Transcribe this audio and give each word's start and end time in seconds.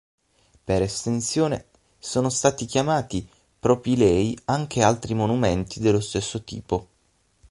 Per 0.63 0.81
estensione 0.81 1.67
sono 1.99 2.29
stati 2.29 2.65
chiamati 2.65 3.29
propilei 3.59 4.35
anche 4.45 4.81
altri 4.81 5.13
monumenti 5.13 5.79
dello 5.79 6.01
stesso 6.01 6.43
tipo. 6.43 6.87